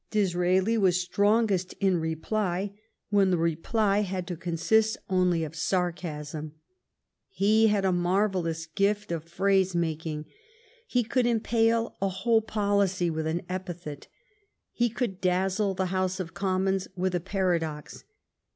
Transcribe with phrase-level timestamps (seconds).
[0.09, 2.73] Disraeli was strongest in reply
[3.11, 6.53] when the reply had to consist only of sarcasm.
[6.53, 10.25] THE STORY OF GLADSTONE'S LIKE He had a marvellous gift of phrase making.
[10.87, 14.07] He c(]uld impale n whole poiicy with an epithet.
[14.71, 18.03] He could dazzle the House of Commons with a para dox.